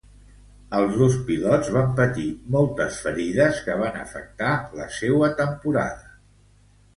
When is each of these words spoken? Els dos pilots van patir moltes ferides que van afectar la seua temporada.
Els 0.75 0.93
dos 1.01 1.17
pilots 1.27 1.69
van 1.75 1.91
patir 1.99 2.25
moltes 2.55 2.97
ferides 3.03 3.61
que 3.67 3.77
van 3.83 4.01
afectar 4.01 4.51
la 4.81 4.89
seua 4.97 5.31
temporada. 5.45 6.11